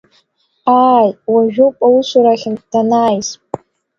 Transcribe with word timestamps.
Ааи, 0.87 1.09
уажәоуп 1.31 1.77
аусурахьынтә 1.87 2.65
данааиз. 2.71 3.29